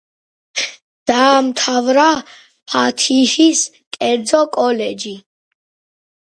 [1.09, 2.05] დაამთავრა
[2.71, 3.61] ფათიჰის
[3.99, 5.15] კერძო კოლეჯი.